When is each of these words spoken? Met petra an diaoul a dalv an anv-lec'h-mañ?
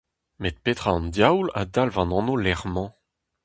Met 0.41 0.57
petra 0.63 0.91
an 0.97 1.05
diaoul 1.15 1.47
a 1.59 1.61
dalv 1.73 1.95
an 2.01 2.15
anv-lec'h-mañ? 2.19 2.89